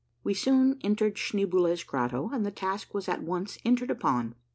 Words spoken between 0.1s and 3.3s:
We soon entered Schneeboule's grotto, and the task was at